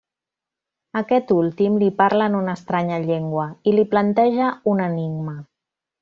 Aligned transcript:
Aquest 1.01 1.33
últim 1.35 1.75
li 1.83 1.89
parla 1.99 2.29
en 2.31 2.37
una 2.39 2.55
estranya 2.59 2.97
llengua, 3.05 3.45
i 3.73 3.77
li 3.79 3.85
planteja 3.95 4.49
un 4.73 4.81
enigma. 4.91 5.37